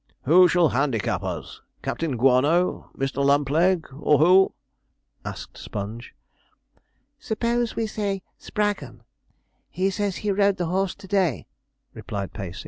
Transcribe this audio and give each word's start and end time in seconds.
'Who 0.23 0.47
shall 0.47 0.69
handicap 0.69 1.21
us? 1.21 1.61
Captain 1.83 2.17
Guano, 2.17 2.89
Mr. 2.97 3.23
Lumpleg, 3.23 3.85
or 3.93 4.17
who?' 4.17 4.51
asked 5.23 5.59
Sponge. 5.59 6.15
'Suppose 7.19 7.75
we 7.75 7.85
say 7.85 8.23
Spraggon? 8.35 9.03
he 9.69 9.91
says 9.91 10.15
he 10.25 10.31
rode 10.31 10.57
the 10.57 10.65
horse 10.65 10.95
to 10.95 11.07
day,' 11.07 11.45
replied 11.93 12.33
Pacey. 12.33 12.59